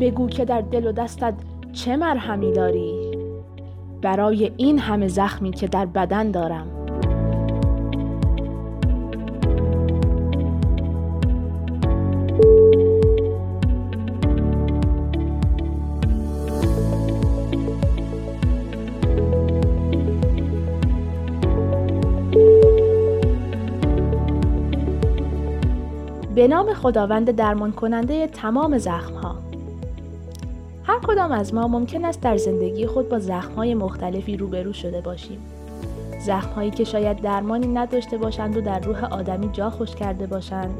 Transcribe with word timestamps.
بگو 0.00 0.28
که 0.28 0.44
در 0.44 0.60
دل 0.60 0.86
و 0.86 0.92
دستت 0.92 1.34
چه 1.72 1.96
مرهمی 1.96 2.52
داری 2.52 3.18
برای 4.02 4.52
این 4.56 4.78
همه 4.78 5.08
زخمی 5.08 5.50
که 5.50 5.66
در 5.66 5.86
بدن 5.86 6.30
دارم 6.30 6.66
به 26.34 26.48
نام 26.48 26.74
خداوند 26.74 27.30
درمان 27.30 27.72
کننده 27.72 28.26
تمام 28.26 28.78
زخم 28.78 29.14
ها. 29.14 29.53
کدام 31.06 31.32
از 31.32 31.54
ما 31.54 31.68
ممکن 31.68 32.04
است 32.04 32.20
در 32.20 32.36
زندگی 32.36 32.86
خود 32.86 33.08
با 33.08 33.18
زخم 33.18 33.54
های 33.54 33.74
مختلفی 33.74 34.36
روبرو 34.36 34.72
شده 34.72 35.00
باشیم. 35.00 35.38
زخم 36.26 36.50
هایی 36.50 36.70
که 36.70 36.84
شاید 36.84 37.22
درمانی 37.22 37.66
نداشته 37.66 38.18
باشند 38.18 38.56
و 38.56 38.60
در 38.60 38.80
روح 38.80 39.04
آدمی 39.04 39.48
جا 39.52 39.70
خوش 39.70 39.94
کرده 39.94 40.26
باشند 40.26 40.74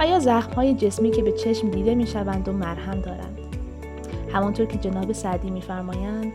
و 0.00 0.06
یا 0.06 0.18
زخم 0.18 0.52
های 0.52 0.74
جسمی 0.74 1.10
که 1.10 1.22
به 1.22 1.32
چشم 1.32 1.70
دیده 1.70 1.94
می 1.94 2.06
شوند 2.06 2.48
و 2.48 2.52
مرهم 2.52 3.00
دارند. 3.00 3.38
همانطور 4.32 4.66
که 4.66 4.78
جناب 4.78 5.12
سعدی 5.12 5.50
میفرمایند 5.50 6.32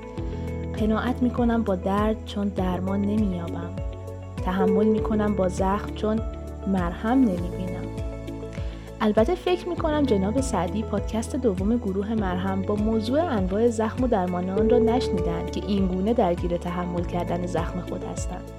قناعت 0.80 1.22
می 1.22 1.30
کنم 1.30 1.64
با 1.64 1.76
درد 1.76 2.26
چون 2.26 2.48
درمان 2.48 3.02
نمییابم. 3.02 3.70
تحمل 4.46 4.86
می 4.86 5.00
کنم 5.00 5.36
با 5.36 5.48
زخم 5.48 5.96
چون 5.96 6.20
مرهم 6.68 7.18
نمی 7.18 7.50
بینم. 7.58 7.79
البته 9.02 9.36
فکر 9.36 9.70
می 9.70 9.76
کنم 9.76 10.04
جناب 10.04 10.42
سعدی 10.42 10.84
پادکست 10.84 11.36
دوم 11.36 11.78
گروه 11.78 12.14
مرهم 12.14 12.62
با 12.62 12.76
موضوع 12.76 13.24
انواع 13.24 13.68
زخم 13.68 14.04
و 14.04 14.08
درمان 14.08 14.50
آن 14.50 14.70
را 14.70 14.80
نشنیدند 14.80 15.52
که 15.52 15.66
این 15.68 15.88
گونه 15.88 16.14
درگیر 16.14 16.58
تحمل 16.58 17.04
کردن 17.04 17.46
زخم 17.46 17.82
خود 17.82 18.04
هستند. 18.04 18.52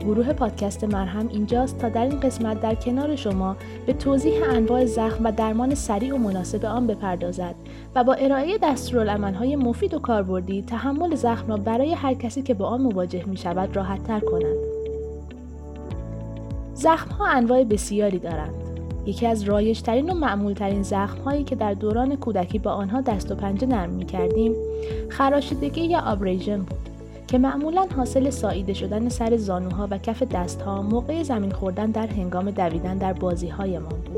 گروه 0.00 0.32
پادکست 0.32 0.84
مرهم 0.84 1.28
اینجاست 1.28 1.78
تا 1.78 1.88
در 1.88 2.02
این 2.02 2.20
قسمت 2.20 2.60
در 2.60 2.74
کنار 2.74 3.16
شما 3.16 3.56
به 3.86 3.92
توضیح 3.92 4.50
انواع 4.50 4.84
زخم 4.84 5.24
و 5.24 5.32
درمان 5.32 5.74
سریع 5.74 6.14
و 6.14 6.18
مناسب 6.18 6.64
آن 6.64 6.86
بپردازد 6.86 7.54
و 7.94 8.04
با 8.04 8.14
ارائه 8.14 8.58
دستورالعملهای 8.62 9.56
مفید 9.56 9.94
و 9.94 9.98
کاربردی 9.98 10.62
تحمل 10.62 11.14
زخم 11.14 11.48
را 11.48 11.56
برای 11.56 11.94
هر 11.94 12.14
کسی 12.14 12.42
که 12.42 12.54
با 12.54 12.66
آن 12.66 12.80
مواجه 12.80 13.24
می 13.26 13.36
شود 13.36 13.74
کند. 14.06 14.56
زخم 16.74 17.10
ها 17.10 17.26
انواع 17.26 17.64
بسیاری 17.64 18.18
دارند. 18.18 18.61
یکی 19.06 19.26
از 19.26 19.42
رایجترین 19.42 20.10
و 20.10 20.14
معمولترین 20.14 20.82
زخم 20.82 21.18
هایی 21.18 21.44
که 21.44 21.56
در 21.56 21.74
دوران 21.74 22.16
کودکی 22.16 22.58
با 22.58 22.72
آنها 22.72 23.00
دست 23.00 23.32
و 23.32 23.34
پنجه 23.34 23.66
نرم 23.66 23.90
می 23.90 24.04
کردیم 24.04 24.54
خراشیدگی 25.08 25.80
یا 25.80 26.00
آبریژن 26.00 26.58
بود 26.58 26.88
که 27.26 27.38
معمولا 27.38 27.86
حاصل 27.96 28.30
ساییده 28.30 28.72
شدن 28.72 29.08
سر 29.08 29.36
زانوها 29.36 29.88
و 29.90 29.98
کف 29.98 30.22
دستها 30.22 30.82
موقع 30.82 31.22
زمین 31.22 31.50
خوردن 31.50 31.90
در 31.90 32.06
هنگام 32.06 32.50
دویدن 32.50 32.98
در 32.98 33.12
بازی 33.12 33.48
هایمان 33.48 34.00
بود. 34.00 34.16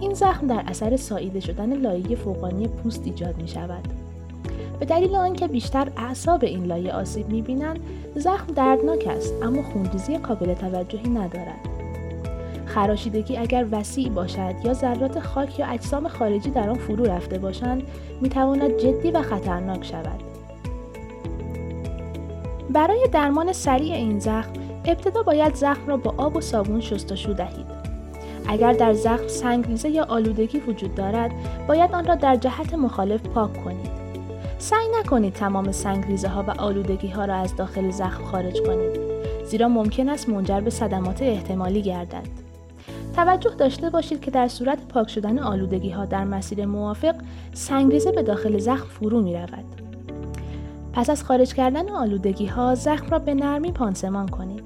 این 0.00 0.14
زخم 0.14 0.46
در 0.46 0.64
اثر 0.66 0.96
ساییده 0.96 1.40
شدن 1.40 1.76
لایه 1.76 2.16
فوقانی 2.16 2.68
پوست 2.68 3.02
ایجاد 3.04 3.36
می 3.36 3.48
شود. 3.48 3.88
به 4.80 4.86
دلیل 4.86 5.16
آنکه 5.16 5.48
بیشتر 5.48 5.88
اعصاب 5.96 6.44
این 6.44 6.64
لایه 6.64 6.92
آسیب 6.92 7.28
می 7.28 7.42
بینند، 7.42 7.80
زخم 8.14 8.52
دردناک 8.52 9.06
است 9.06 9.34
اما 9.42 9.62
خونریزی 9.62 10.18
قابل 10.18 10.54
توجهی 10.54 11.08
ندارد. 11.08 11.75
خراشیدگی 12.76 13.36
اگر 13.36 13.66
وسیع 13.70 14.08
باشد 14.08 14.54
یا 14.64 14.72
ذرات 14.72 15.20
خاک 15.20 15.58
یا 15.58 15.66
اجسام 15.66 16.08
خارجی 16.08 16.50
در 16.50 16.68
آن 16.68 16.78
فرو 16.78 17.04
رفته 17.04 17.38
باشند 17.38 17.82
می 18.20 18.28
تواند 18.28 18.76
جدی 18.76 19.10
و 19.10 19.22
خطرناک 19.22 19.84
شود. 19.84 20.20
برای 22.70 23.08
درمان 23.12 23.52
سریع 23.52 23.94
این 23.94 24.18
زخم 24.18 24.52
ابتدا 24.84 25.22
باید 25.22 25.54
زخم 25.54 25.86
را 25.86 25.96
با 25.96 26.14
آب 26.16 26.36
و 26.36 26.40
صابون 26.40 26.80
شستشو 26.80 27.32
دهید. 27.32 27.66
اگر 28.48 28.72
در 28.72 28.92
زخم 28.92 29.28
سنگریزه 29.28 29.90
یا 29.90 30.04
آلودگی 30.04 30.58
وجود 30.58 30.94
دارد 30.94 31.30
باید 31.68 31.92
آن 31.92 32.06
را 32.06 32.14
در 32.14 32.36
جهت 32.36 32.74
مخالف 32.74 33.20
پاک 33.22 33.64
کنید. 33.64 33.90
سعی 34.58 34.86
نکنید 35.00 35.32
تمام 35.32 35.72
سنگریزه 35.72 36.28
ها 36.28 36.44
و 36.48 36.50
آلودگی 36.50 37.08
ها 37.08 37.24
را 37.24 37.34
از 37.34 37.56
داخل 37.56 37.90
زخم 37.90 38.24
خارج 38.24 38.60
کنید 38.60 39.00
زیرا 39.46 39.68
ممکن 39.68 40.08
است 40.08 40.28
منجر 40.28 40.60
به 40.60 40.70
صدمات 40.70 41.22
احتمالی 41.22 41.82
گردد. 41.82 42.45
توجه 43.16 43.50
داشته 43.50 43.90
باشید 43.90 44.20
که 44.20 44.30
در 44.30 44.48
صورت 44.48 44.78
پاک 44.88 45.10
شدن 45.10 45.38
آلودگی 45.38 45.90
ها 45.90 46.04
در 46.04 46.24
مسیر 46.24 46.66
موافق 46.66 47.14
سنگریزه 47.52 48.12
به 48.12 48.22
داخل 48.22 48.58
زخم 48.58 48.86
فرو 48.86 49.22
می 49.22 49.34
رود. 49.34 49.64
پس 50.92 51.10
از 51.10 51.24
خارج 51.24 51.54
کردن 51.54 51.88
آلودگی 51.88 52.46
ها 52.46 52.74
زخم 52.74 53.10
را 53.10 53.18
به 53.18 53.34
نرمی 53.34 53.72
پانسمان 53.72 54.28
کنید. 54.28 54.62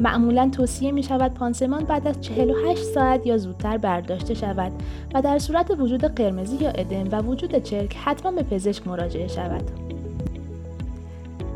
معمولا 0.00 0.50
توصیه 0.52 0.92
می 0.92 1.02
شود 1.02 1.34
پانسمان 1.34 1.84
بعد 1.84 2.08
از 2.08 2.20
48 2.20 2.82
ساعت 2.82 3.26
یا 3.26 3.38
زودتر 3.38 3.78
برداشته 3.78 4.34
شود 4.34 4.72
و 5.14 5.22
در 5.22 5.38
صورت 5.38 5.70
وجود 5.78 6.04
قرمزی 6.04 6.56
یا 6.56 6.70
ادم 6.70 7.08
و 7.12 7.22
وجود 7.22 7.62
چرک 7.62 7.96
حتما 8.04 8.32
به 8.32 8.42
پزشک 8.42 8.86
مراجعه 8.86 9.28
شود. 9.28 9.70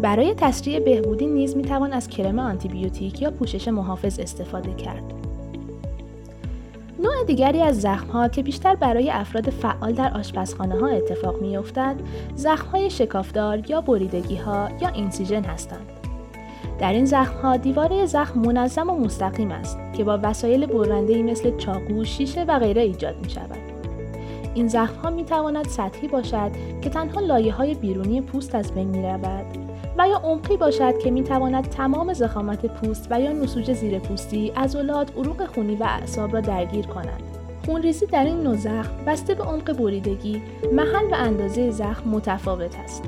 برای 0.03 0.35
تسریع 0.35 0.81
بهبودی 0.81 1.27
نیز 1.27 1.57
می 1.57 1.63
توان 1.63 1.93
از 1.93 2.09
کرم 2.09 2.39
آنتیبیوتیک 2.39 3.23
یا 3.23 3.31
پوشش 3.31 3.69
محافظ 3.69 4.19
استفاده 4.19 4.75
کرد. 4.75 5.22
نوع 7.03 7.25
دیگری 7.27 7.63
از 7.63 7.85
ها 7.85 8.29
که 8.29 8.43
بیشتر 8.43 8.75
برای 8.75 9.11
افراد 9.11 9.51
فعال 9.51 9.93
در 9.93 10.19
آشپزخانه 10.19 10.81
ها 10.81 10.87
اتفاق 10.87 11.41
می 11.41 11.57
افتد، 11.57 11.97
زخم 12.35 12.69
های 12.69 12.91
شکافدار 12.91 13.71
یا 13.71 13.81
بریدگی 13.81 14.37
ها 14.37 14.69
یا 14.81 14.89
اینسیژن 14.89 15.45
هستند. 15.45 15.87
در 16.79 16.93
این 16.93 17.05
زخم 17.05 17.41
ها 17.43 17.57
دیواره 17.57 18.07
زخم 18.07 18.41
منظم 18.41 18.91
و 18.91 18.99
مستقیم 18.99 19.51
است 19.51 19.79
که 19.97 20.05
با 20.05 20.19
وسایل 20.23 20.67
برنده 20.67 21.23
مثل 21.23 21.57
چاقو، 21.57 22.05
شیشه 22.05 22.45
و 22.45 22.59
غیره 22.59 22.83
ایجاد 22.83 23.15
می 23.23 23.31
شود. 23.31 23.59
این 24.55 24.69
زخم 24.69 24.95
ها 25.03 25.11
می 25.11 25.25
تواند 25.25 25.69
سطحی 25.69 26.09
باشد 26.09 26.51
که 26.83 26.91
تنها 26.91 27.21
لایه 27.21 27.53
های 27.53 27.75
بیرونی 27.75 28.21
پوست 28.21 28.55
از 28.55 28.73
بین 28.73 28.89
می 28.89 29.03
رود 29.03 29.72
و 29.99 30.09
یا 30.09 30.17
عمقی 30.17 30.57
باشد 30.57 30.99
که 30.99 31.11
می 31.11 31.23
تواند 31.23 31.69
تمام 31.69 32.13
زخامت 32.13 32.67
پوست 32.67 33.07
و 33.11 33.21
یا 33.21 33.33
نسوج 33.33 33.73
زیر 33.73 33.99
پوستی، 33.99 34.53
عضلات، 34.57 35.17
عروق 35.17 35.47
خونی 35.47 35.77
و 35.77 35.83
اعصاب 35.83 36.33
را 36.35 36.41
درگیر 36.41 36.87
کند. 36.87 37.23
خونریزی 37.67 38.07
در 38.07 38.25
این 38.25 38.41
نوع 38.41 38.57
زخم 38.57 39.05
بسته 39.07 39.35
به 39.35 39.45
عمق 39.45 39.73
بریدگی، 39.73 40.43
محل 40.73 41.11
و 41.13 41.15
اندازه 41.15 41.71
زخم 41.71 42.11
متفاوت 42.11 42.77
است. 42.85 43.03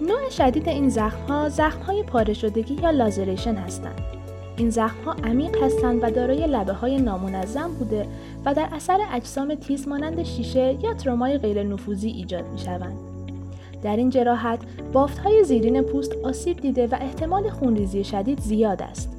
نوع 0.00 0.30
شدید 0.30 0.68
این 0.68 0.88
زخم 0.88 1.26
ها 1.28 1.48
زخم 1.48 1.82
های 1.82 2.02
پاره 2.02 2.34
شدگی 2.34 2.74
یا 2.74 2.90
لازریشن 2.90 3.54
هستند. 3.54 4.00
این 4.56 4.70
زخم 4.70 5.04
ها 5.04 5.12
عمیق 5.24 5.62
هستند 5.62 6.04
و 6.04 6.10
دارای 6.10 6.46
لبه 6.46 6.72
های 6.72 6.98
نامنظم 7.00 7.70
بوده 7.78 8.06
و 8.44 8.54
در 8.54 8.68
اثر 8.72 8.98
اجسام 9.12 9.54
تیز 9.54 9.88
مانند 9.88 10.22
شیشه 10.22 10.78
یا 10.82 10.94
ترومای 10.94 11.38
غیر 11.38 11.62
نفوذی 11.62 12.08
ایجاد 12.08 12.48
می 12.48 12.58
شوند. 12.58 13.15
در 13.82 13.96
این 13.96 14.10
جراحت 14.10 14.58
بافت 14.92 15.18
های 15.18 15.44
زیرین 15.44 15.82
پوست 15.82 16.12
آسیب 16.24 16.56
دیده 16.56 16.86
و 16.86 16.94
احتمال 17.00 17.50
خونریزی 17.50 18.04
شدید 18.04 18.40
زیاد 18.40 18.82
است. 18.82 19.12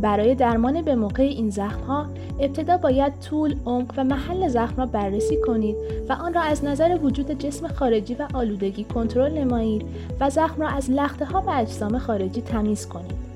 برای 0.00 0.34
درمان 0.34 0.82
به 0.82 0.94
موقع 0.94 1.22
این 1.22 1.50
زخم 1.50 1.80
ها 1.80 2.06
ابتدا 2.40 2.76
باید 2.76 3.12
طول، 3.20 3.56
عمق 3.66 3.94
و 3.96 4.04
محل 4.04 4.48
زخم 4.48 4.76
را 4.76 4.86
بررسی 4.86 5.36
کنید 5.46 5.76
و 6.08 6.12
آن 6.12 6.34
را 6.34 6.40
از 6.40 6.64
نظر 6.64 6.98
وجود 7.02 7.38
جسم 7.38 7.68
خارجی 7.68 8.14
و 8.14 8.28
آلودگی 8.34 8.84
کنترل 8.84 9.38
نمایید 9.38 9.82
و 10.20 10.30
زخم 10.30 10.62
را 10.62 10.68
از 10.68 10.90
لخته 10.90 11.24
ها 11.24 11.40
و 11.40 11.50
اجسام 11.50 11.98
خارجی 11.98 12.40
تمیز 12.40 12.86
کنید. 12.86 13.28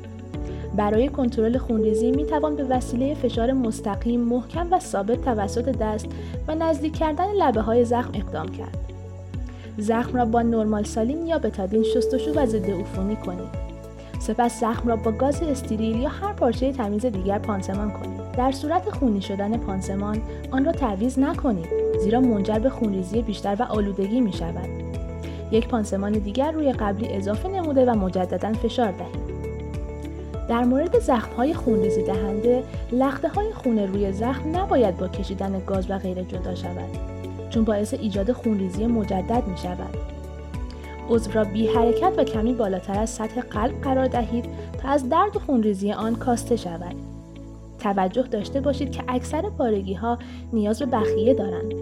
برای 0.76 1.08
کنترل 1.08 1.58
خونریزی 1.58 2.10
می 2.10 2.24
توان 2.24 2.56
به 2.56 2.64
وسیله 2.64 3.14
فشار 3.14 3.52
مستقیم، 3.52 4.20
محکم 4.20 4.66
و 4.70 4.78
ثابت 4.78 5.24
توسط 5.24 5.78
دست 5.78 6.06
و 6.48 6.54
نزدیک 6.54 6.96
کردن 6.96 7.32
لبه 7.32 7.60
های 7.60 7.84
زخم 7.84 8.10
اقدام 8.14 8.48
کرد. 8.48 8.91
زخم 9.78 10.16
را 10.16 10.24
با 10.24 10.42
نرمال 10.42 10.84
سالین 10.84 11.26
یا 11.26 11.38
بتادین 11.38 11.82
شستشو 11.82 12.32
و 12.32 12.46
ضد 12.46 12.70
عفونی 12.70 13.16
کنید. 13.16 13.72
سپس 14.20 14.60
زخم 14.60 14.88
را 14.88 14.96
با 14.96 15.12
گاز 15.12 15.42
استریل 15.42 16.00
یا 16.00 16.08
هر 16.08 16.32
پارچه 16.32 16.72
تمیز 16.72 17.06
دیگر 17.06 17.38
پانسمان 17.38 17.90
کنید. 17.90 18.32
در 18.36 18.52
صورت 18.52 18.90
خونی 18.90 19.20
شدن 19.20 19.56
پانسمان 19.56 20.22
آن 20.50 20.64
را 20.64 20.72
تعویض 20.72 21.18
نکنید 21.18 21.66
زیرا 22.00 22.20
منجر 22.20 22.58
به 22.58 22.70
خونریزی 22.70 23.22
بیشتر 23.22 23.56
و 23.58 23.62
آلودگی 23.62 24.20
می 24.20 24.32
شود 24.32 24.68
یک 25.50 25.68
پانسمان 25.68 26.12
دیگر 26.12 26.52
روی 26.52 26.72
قبلی 26.72 27.08
اضافه 27.08 27.48
نموده 27.48 27.84
و 27.84 27.94
مجددا 27.94 28.52
فشار 28.52 28.92
دهید. 28.92 29.32
در 30.48 30.64
مورد 30.64 30.98
زخم 30.98 31.36
های 31.36 31.54
خونریزی 31.54 32.02
دهنده 32.02 32.62
لخته 32.92 33.28
های 33.28 33.52
خون 33.52 33.78
روی 33.78 34.12
زخم 34.12 34.56
نباید 34.56 34.96
با 34.96 35.08
کشیدن 35.08 35.62
گاز 35.66 35.90
و 35.90 35.98
غیره 35.98 36.24
جدا 36.24 36.54
شود. 36.54 37.21
چون 37.52 37.64
باعث 37.64 37.94
ایجاد 37.94 38.32
خونریزی 38.32 38.86
مجدد 38.86 39.42
می 39.46 39.56
شود. 39.56 39.96
عضو 41.08 41.32
را 41.32 41.44
بی 41.44 41.66
حرکت 41.66 42.12
و 42.16 42.24
کمی 42.24 42.52
بالاتر 42.52 42.98
از 42.98 43.10
سطح 43.10 43.40
قلب 43.40 43.80
قرار 43.80 44.06
دهید 44.06 44.44
تا 44.82 44.88
از 44.88 45.08
درد 45.08 45.36
و 45.36 45.38
خونریزی 45.38 45.92
آن 45.92 46.14
کاسته 46.14 46.56
شود. 46.56 46.94
توجه 47.78 48.22
داشته 48.22 48.60
باشید 48.60 48.90
که 48.90 49.02
اکثر 49.08 49.42
پارگی 49.42 49.94
ها 49.94 50.18
نیاز 50.52 50.78
به 50.78 50.86
بخیه 50.86 51.34
دارند. 51.34 51.74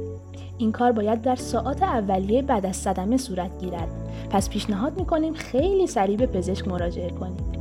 این 0.59 0.73
کار 0.73 0.93
باید 0.93 1.23
در 1.23 1.37
ساعات 1.37 1.83
اولیه 1.83 2.43
بعد 2.43 2.67
از 2.67 2.77
صدمه 2.77 3.17
صورت 3.17 3.59
گیرد. 3.59 3.89
پس 4.31 4.51
پیشنهاد 4.51 4.99
می‌کنیم 4.99 5.35
خیلی 5.35 5.87
سریع 5.87 6.17
به 6.17 6.27
پزشک 6.27 6.69
مراجعه 6.69 7.11
کنید. 7.11 7.60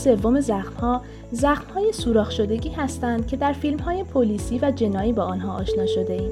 سوم 0.00 0.40
زخمها 0.40 1.02
زخمهای 1.32 1.92
سوراخ 1.92 2.30
شدگی 2.30 2.68
هستند 2.68 3.26
که 3.26 3.36
در 3.36 3.52
فیلم 3.52 3.78
های 3.78 4.04
پلیسی 4.04 4.58
و 4.58 4.70
جنایی 4.70 5.12
با 5.12 5.22
آنها 5.22 5.54
آشنا 5.54 5.86
شده 5.86 6.12
ایم. 6.12 6.30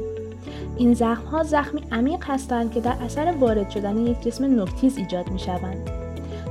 این 0.76 0.94
زخمها 0.94 1.42
زخمی 1.42 1.80
عمیق 1.92 2.24
هستند 2.24 2.72
که 2.72 2.80
در 2.80 2.94
اثر 3.04 3.34
وارد 3.40 3.70
شدن 3.70 4.06
یک 4.06 4.22
جسم 4.22 4.60
نکتیز 4.60 4.96
ایجاد 4.96 5.30
می 5.30 5.38
شوند. 5.38 5.90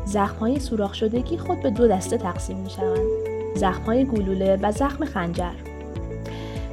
زخمهای 0.06 0.60
سوراخ 0.60 0.94
شدگی 0.94 1.38
خود 1.38 1.62
به 1.62 1.69
دو 1.69 1.88
دسته 1.88 2.18
تقسیم 2.18 2.58
می 2.58 2.69
شوند. 2.69 3.08
زخمهای 3.56 4.06
گلوله 4.06 4.60
و 4.62 4.72
زخم 4.72 5.06
خنجر. 5.06 5.54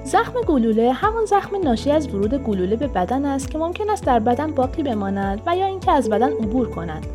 زخم 0.05 0.41
گلوله 0.47 0.93
همان 0.93 1.25
زخم 1.25 1.57
ناشی 1.65 1.91
از 1.91 2.15
ورود 2.15 2.35
گلوله 2.35 2.77
به 2.77 2.87
بدن 2.87 3.25
است 3.25 3.51
که 3.51 3.59
ممکن 3.59 3.91
است 3.91 4.05
در 4.05 4.19
بدن 4.19 4.51
باقی 4.51 4.83
بماند 4.83 5.43
و 5.47 5.57
یا 5.57 5.67
اینکه 5.67 5.93
از 5.93 6.11
بدن 6.11 6.33
عبور 6.33 6.71
کند 6.71 7.07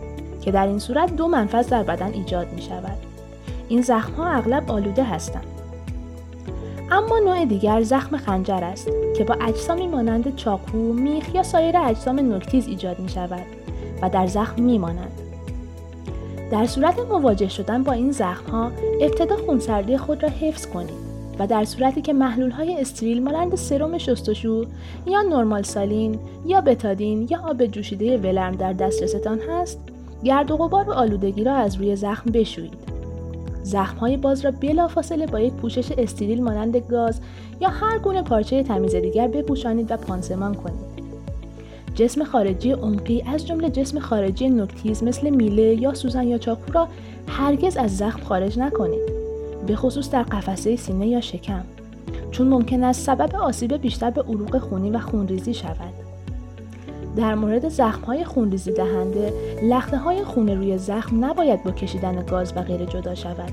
که 0.42 0.52
در 0.52 0.68
این 0.68 0.80
صورت 0.80 1.16
دو 1.16 1.28
منفذ 1.28 1.70
در 1.70 1.84
بدن 1.84 2.14
ایجاد 2.14 2.54
می 2.54 2.62
شود. 2.62 3.09
این 3.70 3.82
زخم 3.82 4.14
ها 4.14 4.32
اغلب 4.32 4.72
آلوده 4.72 5.04
هستند. 5.04 5.46
اما 6.92 7.20
نوع 7.20 7.46
دیگر 7.46 7.82
زخم 7.82 8.18
خنجر 8.18 8.64
است 8.64 8.90
که 9.18 9.24
با 9.24 9.36
اجسامی 9.42 9.88
مانند 9.88 10.36
چاقو، 10.36 10.94
میخ 10.94 11.36
یا 11.36 11.44
سایر 11.44 11.78
اجسام 11.78 12.34
نکتیز 12.34 12.68
ایجاد 12.68 13.00
می 13.00 13.10
شود 13.10 13.46
و 14.02 14.10
در 14.10 14.28
زخم 14.28 14.64
می 14.64 14.78
مانند. 14.78 15.12
در 16.52 16.66
صورت 16.66 17.00
مواجه 17.00 17.50
شدن 17.50 17.84
با 17.84 17.92
این 17.92 18.12
زخم 18.12 18.52
ها 18.52 18.72
ابتدا 19.02 19.38
خونسردی 19.38 19.98
خود 19.98 20.24
را 20.24 20.30
حفظ 20.30 20.68
کنید 20.68 21.10
و 21.40 21.48
در 21.48 21.66
صورتی 21.66 22.02
که 22.02 22.14
محلول 22.14 22.52
های 22.52 22.82
استریل 22.82 23.24
مانند 23.24 23.56
سرم 23.56 23.98
شستشو 23.98 24.66
یا 25.06 25.22
نرمال 25.22 25.64
سالین 25.64 26.20
یا 26.46 26.62
بتادین 26.62 27.28
یا 27.30 27.40
آب 27.50 27.66
جوشیده 27.66 28.18
ولرم 28.18 28.56
در 28.56 28.74
دسترستان 28.74 29.40
هست 29.40 29.80
گرد 30.24 30.52
و 30.52 30.58
غبار 30.58 30.90
و 30.90 30.94
آلودگی 30.94 31.44
را 31.44 31.56
از 31.56 31.76
روی 31.76 31.96
زخم 31.96 32.32
بشویید 32.32 32.89
زخمهای 33.64 34.18
باز 34.18 34.46
را 34.46 34.52
بلافاصله 34.52 35.26
با 35.26 35.40
یک 35.40 35.54
پوشش 35.54 35.92
استریل 35.92 36.44
مانند 36.44 36.78
گاز 36.78 37.20
یا 37.62 37.70
هر 37.70 38.00
گونه 38.00 38.22
پارچه 38.22 38.64
تمیز 38.64 38.96
دیگر 38.96 39.28
بپوشانید 39.28 39.92
و 39.92 39.98
پانسمان 39.98 40.56
کنید. 40.56 41.00
جسم 41.96 42.24
خارجی 42.24 42.72
عمقی 42.72 43.24
از 43.34 43.48
جمله 43.48 43.70
جسم 43.70 44.00
خارجی 44.00 44.50
نکتیز 44.50 45.04
مثل 45.04 45.30
میله 45.30 45.82
یا 45.82 45.94
سوزن 45.94 46.28
یا 46.28 46.38
چاقو 46.38 46.72
را 46.72 46.88
هرگز 47.28 47.78
از 47.78 47.98
زخم 47.98 48.24
خارج 48.24 48.60
نکنید 48.60 49.02
به 49.68 49.76
خصوص 49.76 50.10
در 50.12 50.24
قفسه 50.24 50.76
سینه 50.76 51.08
یا 51.08 51.22
شکم 51.22 51.64
چون 52.32 52.48
ممکن 52.48 52.84
است 52.84 53.06
سبب 53.06 53.36
آسیب 53.36 53.74
بیشتر 53.74 54.10
به 54.10 54.22
عروق 54.22 54.58
خونی 54.58 54.90
و 54.90 55.00
خونریزی 55.00 55.54
شود 55.54 56.09
در 57.20 57.36
مورد 57.36 57.70
زخم 57.70 58.02
های 58.02 58.24
خونریزی 58.24 58.72
دهنده 58.72 59.34
لخته 59.64 59.98
های 59.98 60.24
خون 60.24 60.50
روی 60.50 60.78
زخم 60.78 61.26
نباید 61.26 61.64
با 61.64 61.72
کشیدن 61.72 62.26
گاز 62.26 62.54
و 62.56 62.62
غیره 62.62 62.86
جدا 62.86 63.16
شود 63.16 63.52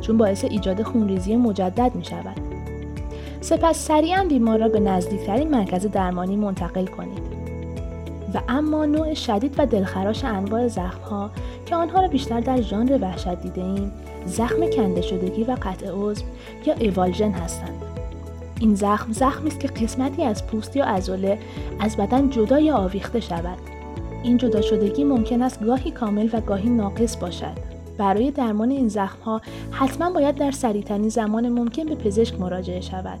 چون 0.00 0.16
باعث 0.16 0.44
ایجاد 0.44 0.82
خونریزی 0.82 1.36
مجدد 1.36 1.94
می 1.94 2.04
شود. 2.04 2.36
سپس 3.40 3.86
سریعا 3.86 4.24
بیمار 4.28 4.58
را 4.58 4.68
به 4.68 4.80
نزدیکترین 4.80 5.50
مرکز 5.50 5.86
درمانی 5.86 6.36
منتقل 6.36 6.86
کنید. 6.86 7.38
و 8.34 8.40
اما 8.48 8.86
نوع 8.86 9.14
شدید 9.14 9.54
و 9.58 9.66
دلخراش 9.66 10.24
انواع 10.24 10.68
زخم 10.68 11.00
ها 11.10 11.30
که 11.66 11.76
آنها 11.76 12.00
را 12.00 12.08
بیشتر 12.08 12.40
در 12.40 12.60
ژانر 12.60 12.98
وحشت 13.02 13.42
دیده 13.42 13.64
ایم 13.64 13.92
زخم 14.26 14.70
کنده 14.70 15.00
شدگی 15.00 15.44
و 15.44 15.56
قطع 15.62 15.86
عضو 15.92 16.24
یا 16.66 16.74
ایوالژن 16.74 17.30
هستند. 17.30 17.87
این 18.60 18.74
زخم 18.74 19.12
زخمی 19.12 19.48
است 19.48 19.60
که 19.60 19.68
قسمتی 19.68 20.22
از 20.22 20.46
پوست 20.46 20.76
یا 20.76 20.84
عضله 20.84 21.38
از 21.80 21.96
بدن 21.96 22.30
جدا 22.30 22.60
یا 22.60 22.76
آویخته 22.76 23.20
شود. 23.20 23.58
این 24.22 24.36
جدا 24.36 24.60
شدگی 24.60 25.04
ممکن 25.04 25.42
است 25.42 25.64
گاهی 25.64 25.90
کامل 25.90 26.28
و 26.32 26.40
گاهی 26.40 26.70
ناقص 26.70 27.16
باشد. 27.16 27.68
برای 27.98 28.30
درمان 28.30 28.70
این 28.70 28.88
زخم 28.88 29.22
ها 29.22 29.40
حتما 29.70 30.10
باید 30.10 30.34
در 30.34 30.50
سریعترین 30.50 31.08
زمان 31.08 31.48
ممکن 31.48 31.84
به 31.84 31.94
پزشک 31.94 32.40
مراجعه 32.40 32.80
شود. 32.80 33.18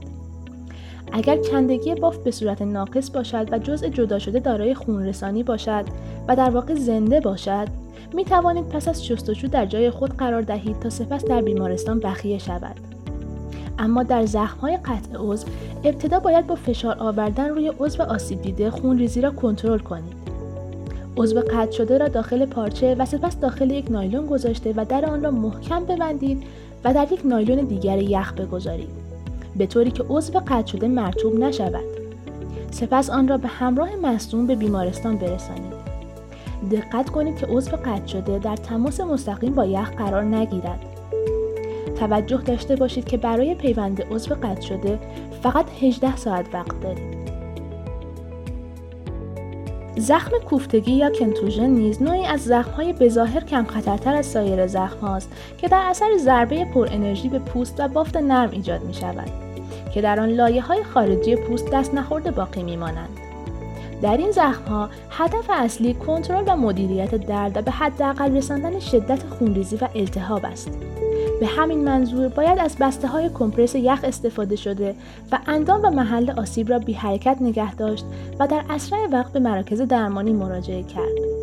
اگر 1.12 1.36
کندگی 1.36 1.94
بافت 1.94 2.24
به 2.24 2.30
صورت 2.30 2.62
ناقص 2.62 3.10
باشد 3.10 3.48
و 3.52 3.58
جزء 3.58 3.88
جدا 3.88 4.18
شده 4.18 4.38
دارای 4.38 4.74
خونرسانی 4.74 5.42
باشد 5.42 5.84
و 6.28 6.36
در 6.36 6.50
واقع 6.50 6.74
زنده 6.74 7.20
باشد 7.20 7.68
می 8.14 8.24
توانید 8.24 8.68
پس 8.68 8.88
از 8.88 9.06
شستشو 9.06 9.48
در 9.48 9.66
جای 9.66 9.90
خود 9.90 10.16
قرار 10.16 10.42
دهید 10.42 10.80
تا 10.80 10.90
سپس 10.90 11.24
در 11.24 11.42
بیمارستان 11.42 12.00
بخیه 12.00 12.38
شود. 12.38 12.97
اما 13.78 14.02
در 14.02 14.26
های 14.62 14.76
قطع 14.76 15.18
عضو 15.18 15.46
ابتدا 15.84 16.18
باید 16.18 16.46
با 16.46 16.54
فشار 16.54 16.96
آوردن 16.98 17.48
روی 17.48 17.72
عضو 17.80 18.02
آسیب 18.02 18.42
دیده 18.42 18.70
خون 18.70 18.98
ریزی 18.98 19.20
را 19.20 19.30
کنترل 19.30 19.78
کنید. 19.78 20.18
عضو 21.16 21.40
قطع 21.40 21.70
شده 21.70 21.98
را 21.98 22.08
داخل 22.08 22.46
پارچه 22.46 22.94
و 22.94 23.04
سپس 23.04 23.40
داخل 23.40 23.70
یک 23.70 23.90
نایلون 23.90 24.26
گذاشته 24.26 24.74
و 24.76 24.84
در 24.84 25.04
آن 25.04 25.22
را 25.22 25.30
محکم 25.30 25.84
ببندید 25.84 26.42
و 26.84 26.94
در 26.94 27.12
یک 27.12 27.20
نایلون 27.24 27.64
دیگر 27.64 27.98
یخ 27.98 28.32
بگذارید 28.32 28.88
به 29.56 29.66
طوری 29.66 29.90
که 29.90 30.04
عضو 30.08 30.38
قطع 30.38 30.66
شده 30.66 30.88
مرتوب 30.88 31.38
نشود. 31.38 31.84
سپس 32.70 33.10
آن 33.10 33.28
را 33.28 33.36
به 33.36 33.48
همراه 33.48 33.88
مصدوم 34.02 34.46
به 34.46 34.54
بیمارستان 34.54 35.16
برسانید. 35.16 35.78
دقت 36.70 37.10
کنید 37.10 37.36
که 37.36 37.46
عضو 37.46 37.76
قطع 37.76 38.06
شده 38.06 38.38
در 38.38 38.56
تماس 38.56 39.00
مستقیم 39.00 39.54
با 39.54 39.66
یخ 39.66 39.90
قرار 39.90 40.24
نگیرد 40.24 40.87
توجه 41.88 42.36
داشته 42.36 42.76
باشید 42.76 43.04
که 43.04 43.16
برای 43.16 43.54
پیوند 43.54 44.02
عضو 44.10 44.34
قطع 44.34 44.60
شده 44.60 44.98
فقط 45.42 45.66
18 45.82 46.16
ساعت 46.16 46.54
وقت 46.54 46.80
دارید. 46.80 47.18
زخم 49.96 50.30
کوفتگی 50.48 50.92
یا 50.92 51.10
کنتوژن 51.10 51.70
نیز 51.70 52.02
نوعی 52.02 52.26
از 52.26 52.40
زخمهای 52.40 52.92
بظاهر 52.92 53.44
کم 53.44 53.64
خطرتر 53.64 54.14
از 54.14 54.26
سایر 54.26 54.66
زخم 54.66 55.00
هاست 55.00 55.32
که 55.58 55.68
در 55.68 55.82
اثر 55.90 56.16
ضربه 56.18 56.64
پر 56.64 56.88
انرژی 56.90 57.28
به 57.28 57.38
پوست 57.38 57.80
و 57.80 57.88
بافت 57.88 58.16
نرم 58.16 58.50
ایجاد 58.50 58.84
می 58.84 58.94
شود 58.94 59.30
که 59.94 60.00
در 60.00 60.20
آن 60.20 60.28
لایه 60.28 60.62
های 60.62 60.84
خارجی 60.84 61.36
پوست 61.36 61.70
دست 61.70 61.94
نخورده 61.94 62.30
باقی 62.30 62.62
می 62.62 62.76
مانند. 62.76 63.18
در 64.02 64.16
این 64.16 64.30
زخم 64.30 64.64
ها 64.64 64.88
هدف 65.10 65.50
اصلی 65.50 65.94
کنترل 65.94 66.44
و 66.46 66.56
مدیریت 66.56 67.14
درد 67.14 67.56
و 67.56 67.62
به 67.62 67.70
حداقل 67.70 68.36
رساندن 68.36 68.80
شدت 68.80 69.22
خونریزی 69.22 69.76
و 69.76 69.88
التهاب 69.94 70.44
است. 70.44 70.70
به 71.40 71.46
همین 71.46 71.84
منظور 71.84 72.28
باید 72.28 72.58
از 72.58 72.76
بسته 72.80 73.08
های 73.08 73.30
کمپرس 73.34 73.74
یخ 73.74 74.00
استفاده 74.04 74.56
شده 74.56 74.94
و 75.32 75.38
اندام 75.46 75.84
و 75.84 75.90
محل 75.90 76.30
آسیب 76.30 76.70
را 76.70 76.78
بی 76.78 76.92
حرکت 76.92 77.36
نگه 77.40 77.74
داشت 77.74 78.04
و 78.38 78.46
در 78.46 78.64
اسرع 78.70 79.06
وقت 79.12 79.32
به 79.32 79.40
مراکز 79.40 79.80
درمانی 79.80 80.32
مراجعه 80.32 80.82
کرد. 80.82 81.38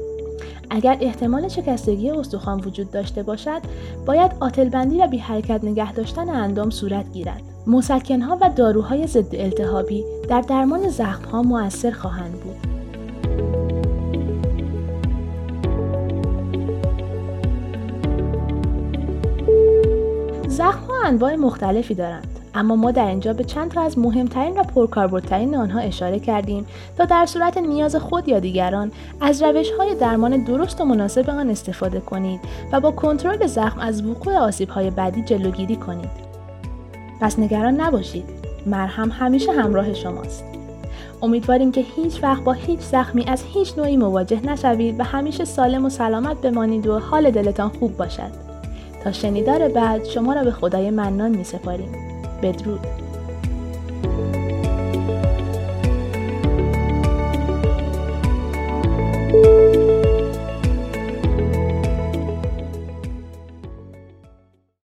اگر 0.69 0.97
احتمال 1.01 1.47
شکستگی 1.47 2.11
استخوان 2.11 2.59
وجود 2.59 2.91
داشته 2.91 3.23
باشد، 3.23 3.61
باید 4.05 4.31
آتلبندی 4.39 4.97
و 4.97 5.07
بی 5.07 5.17
حرکت 5.17 5.63
نگه 5.63 5.93
داشتن 5.93 6.29
اندام 6.29 6.69
صورت 6.69 7.11
گیرد. 7.13 7.41
مسکنها 7.67 8.37
و 8.41 8.49
داروهای 8.55 9.07
ضد 9.07 9.35
التهابی 9.35 10.03
در 10.29 10.41
درمان 10.41 10.89
زخمها 10.89 11.41
مؤثر 11.41 11.91
خواهند. 11.91 12.39
زخم 20.55 20.85
ها 20.88 20.93
انواع 21.05 21.35
مختلفی 21.35 21.93
دارند 21.93 22.39
اما 22.53 22.75
ما 22.75 22.91
در 22.91 23.07
اینجا 23.07 23.33
به 23.33 23.43
چند 23.43 23.71
تا 23.71 23.81
از 23.81 24.00
مهمترین 24.00 24.57
و 24.57 24.63
پرکاربردترین 24.63 25.55
آنها 25.55 25.79
اشاره 25.79 26.19
کردیم 26.19 26.65
تا 26.97 27.05
در 27.05 27.25
صورت 27.25 27.57
نیاز 27.57 27.95
خود 27.95 28.29
یا 28.29 28.39
دیگران 28.39 28.91
از 29.21 29.43
روش 29.43 29.71
های 29.71 29.95
درمان 29.95 30.43
درست 30.43 30.81
و 30.81 30.85
مناسب 30.85 31.29
آن 31.29 31.50
استفاده 31.50 32.00
کنید 32.00 32.39
و 32.71 32.79
با 32.79 32.91
کنترل 32.91 33.47
زخم 33.47 33.79
از 33.79 34.05
وقوع 34.05 34.38
آسیب 34.38 34.69
های 34.69 34.89
بعدی 34.89 35.21
جلوگیری 35.21 35.75
کنید. 35.75 36.25
پس 37.21 37.39
نگران 37.39 37.81
نباشید. 37.81 38.25
مرهم 38.65 39.12
همیشه 39.12 39.51
همراه 39.51 39.93
شماست. 39.93 40.43
امیدواریم 41.21 41.71
که 41.71 41.81
هیچ 41.81 42.24
وقت 42.24 42.43
با 42.43 42.51
هیچ 42.51 42.79
زخمی 42.79 43.25
از 43.27 43.43
هیچ 43.53 43.77
نوعی 43.77 43.97
مواجه 43.97 44.41
نشوید 44.45 45.00
و 45.00 45.03
همیشه 45.03 45.45
سالم 45.45 45.85
و 45.85 45.89
سلامت 45.89 46.41
بمانید 46.41 46.88
و 46.88 47.00
حال 47.00 47.31
دلتان 47.31 47.69
خوب 47.69 47.97
باشد. 47.97 48.44
تا 49.05 49.12
شنیدار 49.12 49.67
بعد 49.67 50.05
شما 50.05 50.33
را 50.33 50.43
به 50.43 50.51
خدای 50.51 50.89
منان 50.89 51.31
می 51.38 51.43
سپاریم. 51.43 51.91
بدرود 52.43 52.79